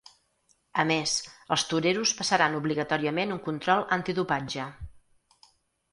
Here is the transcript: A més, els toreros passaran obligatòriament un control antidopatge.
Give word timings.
A 0.83 0.85
més, 0.91 1.11
els 1.57 1.65
toreros 1.73 2.15
passaran 2.21 2.57
obligatòriament 2.61 3.35
un 3.39 3.43
control 3.51 3.85
antidopatge. 3.99 4.65